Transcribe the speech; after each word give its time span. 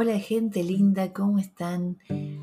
Hola 0.00 0.16
gente 0.20 0.62
linda, 0.62 1.12
¿cómo 1.12 1.40
están? 1.40 1.98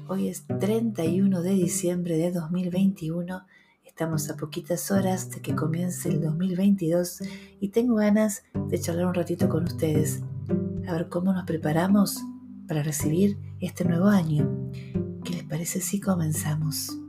Hoy 0.10 0.28
es 0.28 0.46
31 0.46 1.42
de 1.42 1.52
diciembre 1.52 2.18
de 2.18 2.34
2021. 2.34 3.46
Estamos 3.86 4.30
a 4.30 4.36
poquitas 4.36 4.92
horas 4.92 5.30
de 5.30 5.40
que 5.40 5.56
comience 5.56 6.10
el 6.10 6.20
2022 6.20 7.22
y 7.62 7.70
tengo 7.70 7.96
ganas 7.96 8.44
de 8.68 8.78
charlar 8.78 9.06
un 9.06 9.14
ratito 9.14 9.48
con 9.48 9.64
ustedes, 9.64 10.22
a 10.86 10.92
ver 10.92 11.08
cómo 11.08 11.32
nos 11.32 11.46
preparamos 11.46 12.22
para 12.68 12.84
recibir 12.84 13.38
este 13.62 13.86
nuevo 13.86 14.08
año. 14.08 14.70
¿Qué 15.24 15.32
les 15.32 15.44
parece 15.44 15.80
si 15.80 16.02
comenzamos? 16.02 17.05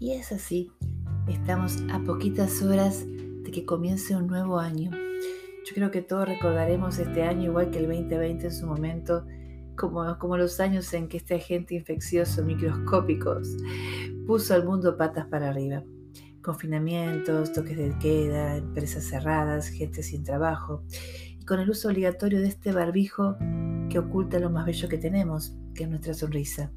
Y 0.00 0.12
es 0.12 0.32
así, 0.32 0.72
estamos 1.28 1.76
a 1.92 1.98
poquitas 1.98 2.62
horas 2.62 3.04
de 3.06 3.50
que 3.50 3.66
comience 3.66 4.16
un 4.16 4.28
nuevo 4.28 4.58
año. 4.58 4.90
Yo 4.92 5.74
creo 5.74 5.90
que 5.90 6.00
todos 6.00 6.26
recordaremos 6.26 6.98
este 6.98 7.22
año 7.22 7.50
igual 7.50 7.70
que 7.70 7.80
el 7.80 7.86
2020 7.86 8.46
en 8.46 8.52
su 8.52 8.66
momento, 8.66 9.26
como, 9.76 10.18
como 10.18 10.38
los 10.38 10.58
años 10.58 10.90
en 10.94 11.06
que 11.06 11.18
este 11.18 11.34
agente 11.34 11.74
infeccioso 11.74 12.42
microscópicos 12.42 13.54
puso 14.26 14.54
al 14.54 14.64
mundo 14.64 14.96
patas 14.96 15.26
para 15.26 15.50
arriba. 15.50 15.84
Confinamientos, 16.40 17.52
toques 17.52 17.76
de 17.76 17.94
queda, 17.98 18.56
empresas 18.56 19.04
cerradas, 19.04 19.68
gente 19.68 20.02
sin 20.02 20.24
trabajo 20.24 20.82
y 21.38 21.44
con 21.44 21.60
el 21.60 21.68
uso 21.68 21.88
obligatorio 21.88 22.40
de 22.40 22.48
este 22.48 22.72
barbijo 22.72 23.36
que 23.90 23.98
oculta 23.98 24.38
lo 24.38 24.48
más 24.48 24.64
bello 24.64 24.88
que 24.88 24.96
tenemos, 24.96 25.54
que 25.74 25.82
es 25.82 25.90
nuestra 25.90 26.14
sonrisa 26.14 26.72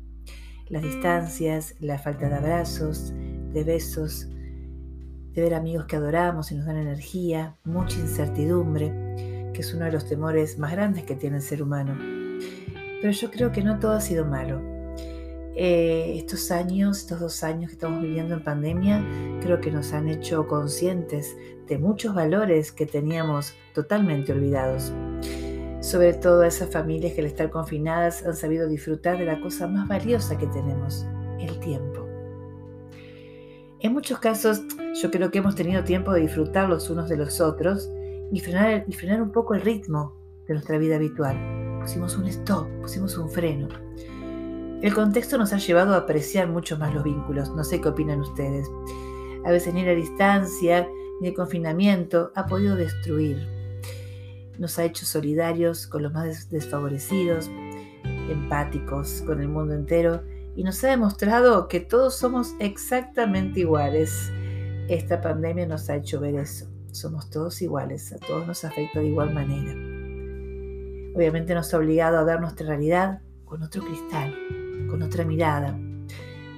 las 0.73 0.81
distancias, 0.81 1.75
la 1.79 1.99
falta 1.99 2.27
de 2.27 2.33
abrazos, 2.33 3.13
de 3.53 3.63
besos, 3.63 4.27
de 4.27 5.41
ver 5.43 5.53
amigos 5.53 5.85
que 5.85 5.97
adoramos 5.97 6.51
y 6.51 6.55
nos 6.55 6.65
dan 6.65 6.77
energía, 6.77 7.55
mucha 7.63 7.99
incertidumbre, 7.99 9.51
que 9.53 9.61
es 9.61 9.71
uno 9.75 9.85
de 9.85 9.91
los 9.91 10.07
temores 10.07 10.57
más 10.57 10.71
grandes 10.71 11.03
que 11.03 11.15
tiene 11.15 11.35
el 11.37 11.43
ser 11.43 11.61
humano. 11.61 11.95
Pero 12.99 13.11
yo 13.11 13.29
creo 13.29 13.51
que 13.51 13.63
no 13.63 13.77
todo 13.77 13.91
ha 13.91 14.01
sido 14.01 14.25
malo. 14.25 14.63
Eh, 15.55 16.15
estos 16.17 16.49
años, 16.49 17.01
estos 17.01 17.19
dos 17.19 17.43
años 17.43 17.69
que 17.69 17.75
estamos 17.75 18.01
viviendo 18.01 18.33
en 18.33 18.43
pandemia, 18.43 19.05
creo 19.41 19.61
que 19.61 19.69
nos 19.69 19.93
han 19.93 20.09
hecho 20.09 20.47
conscientes 20.47 21.37
de 21.67 21.77
muchos 21.77 22.15
valores 22.15 22.71
que 22.71 22.87
teníamos 22.87 23.53
totalmente 23.75 24.31
olvidados 24.31 24.91
sobre 25.83 26.13
todo 26.13 26.43
a 26.43 26.47
esas 26.47 26.69
familias 26.69 27.11
que 27.11 27.19
al 27.19 27.27
estar 27.27 27.49
confinadas 27.49 28.25
han 28.25 28.37
sabido 28.37 28.69
disfrutar 28.69 29.17
de 29.17 29.25
la 29.25 29.41
cosa 29.41 29.67
más 29.67 29.85
valiosa 29.85 30.37
que 30.37 30.47
tenemos, 30.47 31.05
el 31.41 31.59
tiempo. 31.59 32.07
En 33.81 33.91
muchos 33.91 34.17
casos 34.19 34.61
yo 35.01 35.11
creo 35.11 35.29
que 35.29 35.39
hemos 35.39 35.55
tenido 35.55 35.83
tiempo 35.83 36.13
de 36.13 36.21
disfrutar 36.21 36.69
los 36.69 36.89
unos 36.89 37.09
de 37.09 37.17
los 37.17 37.41
otros 37.41 37.91
y 38.31 38.39
frenar, 38.39 38.85
un 39.21 39.33
poco 39.33 39.55
el 39.55 39.61
ritmo 39.61 40.15
de 40.47 40.53
nuestra 40.53 40.77
vida 40.77 40.95
habitual. 40.95 41.35
Pusimos 41.81 42.15
un 42.15 42.27
stop, 42.27 42.65
pusimos 42.79 43.17
un 43.17 43.29
freno. 43.29 43.67
El 44.81 44.93
contexto 44.93 45.37
nos 45.37 45.51
ha 45.51 45.57
llevado 45.57 45.95
a 45.95 45.97
apreciar 45.97 46.47
mucho 46.47 46.77
más 46.77 46.93
los 46.93 47.03
vínculos, 47.03 47.53
no 47.53 47.63
sé 47.65 47.81
qué 47.81 47.89
opinan 47.89 48.21
ustedes. 48.21 48.71
A 49.43 49.51
veces 49.51 49.73
ni 49.73 49.83
la 49.83 49.95
distancia 49.95 50.87
ni 51.19 51.27
el 51.27 51.33
confinamiento 51.33 52.31
ha 52.35 52.45
podido 52.45 52.77
destruir 52.77 53.52
nos 54.57 54.77
ha 54.79 54.85
hecho 54.85 55.05
solidarios 55.05 55.87
con 55.87 56.03
los 56.03 56.13
más 56.13 56.49
desfavorecidos, 56.49 57.49
empáticos 58.29 59.23
con 59.25 59.41
el 59.41 59.47
mundo 59.47 59.73
entero 59.73 60.21
y 60.55 60.63
nos 60.63 60.83
ha 60.83 60.89
demostrado 60.89 61.67
que 61.67 61.79
todos 61.79 62.15
somos 62.15 62.53
exactamente 62.59 63.61
iguales. 63.61 64.31
Esta 64.87 65.21
pandemia 65.21 65.65
nos 65.65 65.89
ha 65.89 65.95
hecho 65.95 66.19
ver 66.19 66.35
eso. 66.35 66.67
Somos 66.91 67.29
todos 67.29 67.61
iguales, 67.61 68.13
a 68.13 68.19
todos 68.19 68.45
nos 68.45 68.63
afecta 68.63 68.99
de 68.99 69.07
igual 69.07 69.33
manera. 69.33 69.71
Obviamente 71.15 71.55
nos 71.55 71.73
ha 71.73 71.77
obligado 71.77 72.17
a 72.17 72.23
ver 72.23 72.39
nuestra 72.39 72.67
realidad 72.67 73.21
con 73.45 73.63
otro 73.63 73.83
cristal, 73.83 74.35
con 74.89 75.01
otra 75.01 75.25
mirada, 75.25 75.77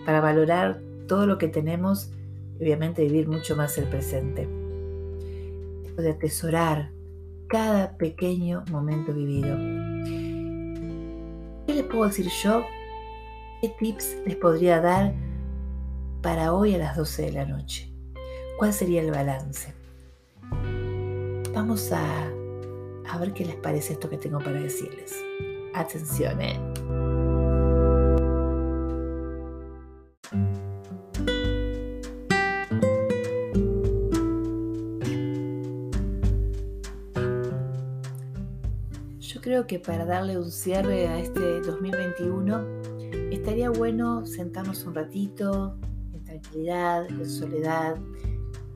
para 0.06 0.20
valorar 0.20 0.82
todo 1.08 1.26
lo 1.26 1.38
que 1.38 1.48
tenemos 1.48 2.12
y 2.60 2.64
obviamente 2.64 3.04
vivir 3.04 3.28
mucho 3.28 3.56
más 3.56 3.78
el 3.78 3.86
presente. 3.86 4.48
De 5.98 6.10
atesorar 6.10 6.92
cada 7.48 7.98
pequeño 7.98 8.64
momento 8.72 9.14
vivido. 9.14 9.56
¿Qué 11.66 11.74
les 11.74 11.84
puedo 11.84 12.08
decir 12.08 12.28
yo? 12.44 12.64
¿Qué 13.62 13.70
tips 13.80 14.18
les 14.26 14.36
podría 14.36 14.82
dar 14.82 15.14
para 16.22 16.54
hoy 16.54 16.76
a 16.76 16.78
las 16.78 16.98
12 16.98 17.24
de 17.24 17.32
la 17.32 17.46
noche? 17.46 17.92
¿Cuál 18.58 18.74
sería 18.74 19.02
el 19.02 19.12
balance? 19.12 19.74
Vamos 21.54 21.92
a, 21.92 22.28
a 23.10 23.18
ver 23.18 23.34
qué 23.34 23.46
les 23.46 23.56
parece 23.56 23.94
esto 23.94 24.10
que 24.10 24.18
tengo 24.18 24.40
para 24.40 24.60
decirles. 24.60 25.16
Atención, 25.74 26.42
¿eh? 26.42 26.60
Creo 39.42 39.66
que 39.66 39.80
para 39.80 40.06
darle 40.06 40.38
un 40.38 40.52
cierre 40.52 41.08
a 41.08 41.20
este 41.20 41.62
2021 41.62 42.82
estaría 43.32 43.70
bueno 43.70 44.26
sentarnos 44.26 44.86
un 44.86 44.94
ratito 44.94 45.78
en 46.14 46.24
tranquilidad, 46.24 47.08
en 47.10 47.28
soledad, 47.28 47.98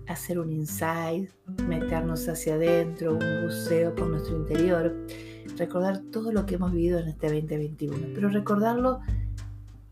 hacer 0.07 0.39
un 0.39 0.51
insight, 0.51 1.29
meternos 1.67 2.27
hacia 2.27 2.55
adentro, 2.55 3.13
un 3.13 3.43
buceo 3.43 3.93
por 3.95 4.07
nuestro 4.07 4.37
interior, 4.37 4.95
recordar 5.57 5.99
todo 6.11 6.31
lo 6.31 6.45
que 6.45 6.55
hemos 6.55 6.71
vivido 6.71 6.99
en 6.99 7.09
este 7.09 7.27
2021, 7.27 8.07
pero 8.15 8.29
recordarlo 8.29 8.99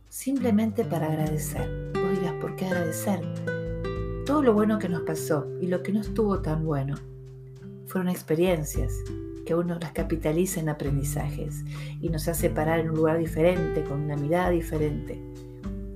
simplemente 0.09 0.84
para 0.84 1.07
agradecer. 1.07 1.91
Vos 1.94 2.34
¿por 2.41 2.56
qué 2.56 2.66
agradecer? 2.66 3.22
Todo 4.25 4.41
lo 4.41 4.53
bueno 4.53 4.79
que 4.79 4.90
nos 4.90 5.03
pasó 5.03 5.47
y 5.62 5.67
lo 5.67 5.84
que 5.84 5.94
no 5.94 6.01
estuvo 6.01 6.41
tan 6.41 6.66
bueno 6.66 6.96
fueron 7.85 8.09
experiencias, 8.09 8.91
que 9.47 9.56
uno 9.56 9.80
las 9.80 9.94
capitaliza 9.94 10.59
en 10.59 10.68
aprendizajes 10.68 11.63
y 12.02 12.09
nos 12.09 12.28
hace 12.28 12.50
parar 12.50 12.81
en 12.81 12.90
un 12.90 12.97
lugar 12.97 13.18
diferente, 13.18 13.81
con 13.85 14.02
una 14.02 14.18
mirada 14.18 14.50
diferente. 14.50 15.24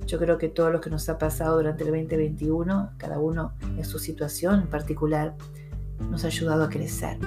Yo 0.06 0.18
creo 0.18 0.38
que 0.38 0.48
todo 0.48 0.70
lo 0.70 0.80
que 0.80 0.88
nos 0.88 1.06
ha 1.10 1.18
pasado 1.18 1.58
durante 1.58 1.84
el 1.84 1.90
2021, 1.90 2.92
cada 2.96 3.18
uno 3.18 3.52
en 3.60 3.84
su 3.84 3.98
situación 3.98 4.62
en 4.62 4.68
particular, 4.68 5.36
nos 6.10 6.24
ha 6.24 6.28
ayudado 6.28 6.64
a 6.64 6.70
crecer. 6.70 7.18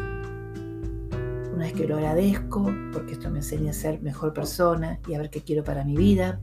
Una 1.53 1.65
vez 1.65 1.73
que 1.73 1.87
lo 1.87 1.97
agradezco, 1.97 2.73
porque 2.91 3.13
esto 3.13 3.29
me 3.29 3.37
enseña 3.37 3.69
a 3.69 3.73
ser 3.73 4.01
mejor 4.01 4.33
persona 4.33 4.99
y 5.07 5.13
a 5.13 5.19
ver 5.19 5.29
qué 5.29 5.41
quiero 5.41 5.63
para 5.63 5.83
mi 5.83 5.95
vida, 5.95 6.39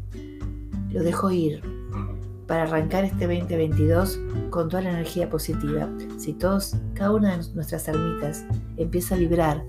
lo 0.90 1.02
dejo 1.02 1.32
ir 1.32 1.81
para 2.46 2.64
arrancar 2.64 3.04
este 3.04 3.26
2022 3.26 4.20
con 4.50 4.68
toda 4.68 4.82
la 4.82 4.90
energía 4.90 5.30
positiva. 5.30 5.88
Si 6.18 6.32
todos, 6.32 6.76
cada 6.94 7.12
una 7.12 7.36
de 7.36 7.54
nuestras 7.54 7.88
almitas 7.88 8.44
empieza 8.76 9.14
a 9.14 9.18
vibrar 9.18 9.64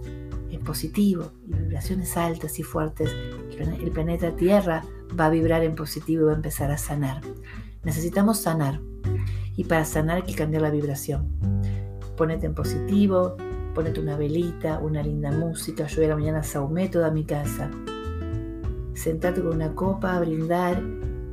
en 0.51 0.63
positivo 0.63 1.31
vibraciones 1.45 2.15
altas 2.17 2.59
y 2.59 2.63
fuertes, 2.63 3.11
el 3.57 3.91
planeta 3.91 4.35
Tierra 4.35 4.83
va 5.19 5.25
a 5.27 5.29
vibrar 5.29 5.63
en 5.63 5.75
positivo 5.75 6.23
y 6.23 6.25
va 6.25 6.31
a 6.33 6.35
empezar 6.35 6.71
a 6.71 6.77
sanar. 6.77 7.21
Necesitamos 7.83 8.39
sanar 8.39 8.79
y 9.55 9.65
para 9.65 9.85
sanar 9.85 10.17
hay 10.17 10.23
que 10.23 10.35
cambiar 10.35 10.61
la 10.61 10.71
vibración. 10.71 11.27
Ponete 12.17 12.45
en 12.45 12.55
positivo, 12.55 13.35
ponete 13.73 13.99
una 13.99 14.17
velita, 14.17 14.79
una 14.79 15.01
linda 15.01 15.31
música. 15.31 15.87
Yo 15.87 16.03
a 16.03 16.07
la 16.07 16.15
mañana 16.15 16.43
saumé 16.43 16.89
toda 16.89 17.11
mi 17.11 17.25
casa. 17.25 17.69
Sentate 18.93 19.41
con 19.41 19.55
una 19.55 19.73
copa 19.73 20.15
a 20.15 20.19
brindar 20.19 20.81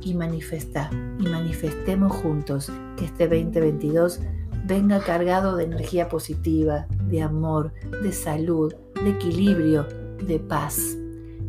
y 0.03 0.13
manifestar 0.13 0.89
y 1.19 1.27
manifestemos 1.27 2.11
juntos 2.11 2.71
que 2.97 3.05
este 3.05 3.27
2022 3.27 4.19
venga 4.65 4.99
cargado 4.99 5.55
de 5.55 5.65
energía 5.65 6.07
positiva, 6.07 6.87
de 7.07 7.21
amor, 7.21 7.73
de 8.03 8.11
salud, 8.11 8.73
de 9.03 9.09
equilibrio, 9.09 9.87
de 10.25 10.39
paz, 10.39 10.95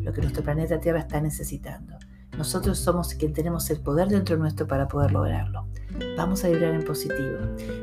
lo 0.02 0.12
que 0.12 0.20
nuestro 0.20 0.42
planeta 0.42 0.80
Tierra 0.80 1.00
está 1.00 1.20
necesitando. 1.20 1.96
Nosotros 2.36 2.78
somos 2.78 3.14
quien 3.14 3.34
tenemos 3.34 3.68
el 3.70 3.80
poder 3.80 4.08
dentro 4.08 4.36
nuestro 4.38 4.66
para 4.66 4.88
poder 4.88 5.12
lograrlo. 5.12 5.66
Vamos 6.16 6.44
a 6.44 6.48
vibrar 6.48 6.74
en 6.74 6.82
positivo. 6.82 7.38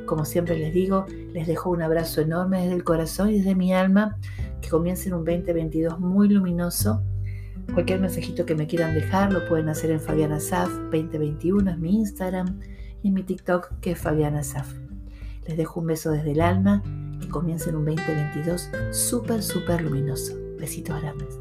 Como 0.07 0.25
siempre 0.25 0.57
les 0.57 0.74
digo, 0.74 1.06
les 1.33 1.45
dejo 1.45 1.69
un 1.69 1.83
abrazo 1.83 2.22
enorme 2.22 2.62
desde 2.62 2.74
el 2.74 2.83
corazón 2.83 3.30
y 3.30 3.38
desde 3.38 3.54
mi 3.54 3.74
alma. 3.74 4.18
Que 4.60 4.69
comiencen 4.69 5.13
un 5.13 5.24
2022 5.24 6.00
muy 6.00 6.30
luminoso 6.30 7.04
Cualquier 7.74 8.00
mensajito 8.00 8.45
que 8.45 8.56
me 8.56 8.68
quieran 8.68 8.94
dejar 8.94 9.31
lo 9.31 9.48
pueden 9.48 9.69
hacer 9.69 9.92
en 9.92 10.01
Fabiana 10.01 10.39
Saf 10.39 10.69
2021, 10.92 11.71
es 11.71 11.77
mi 11.77 11.95
Instagram, 11.95 12.60
y 13.04 13.10
en 13.10 13.13
mi 13.13 13.24
TikTok 13.24 13.80
que 13.80 13.92
es 13.92 14.00
Fabiana 14.00 14.44
Saf. 14.44 14.74
Les 15.48 15.57
dejo 15.57 15.80
un 15.80 15.88
beso 15.88 16.12
desde 16.12 16.31
el 16.31 16.42
alma, 16.42 16.83
que 17.21 17.30
comiencen 17.30 17.75
un 17.75 17.86
2022 17.86 18.69
súper, 18.92 19.44
súper 19.44 19.81
luminoso. 19.81 20.33
Besitos 20.57 21.01
grandes. 21.01 21.39